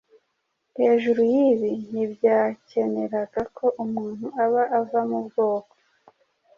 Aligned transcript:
Hejuru 0.79 1.21
y’ibi 1.33 1.71
ntibyakeneraga 1.91 3.41
ko 3.57 3.65
umuntu 3.83 4.25
aba 4.43 4.63
ava 4.79 4.99
mu 5.09 5.19
bwoko 5.27 5.73